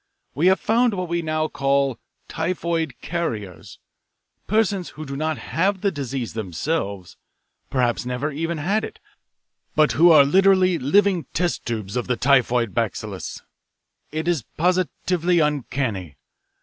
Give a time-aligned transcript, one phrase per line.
[0.33, 3.77] We have found what we now call 'typhoid carriers'
[4.47, 7.17] persons who do not have the disease themselves,
[7.69, 8.99] perhaps never have had it,
[9.75, 13.43] but who are literally living test tubes of the typhoid bacillus.
[14.11, 16.17] It is positively uncanny.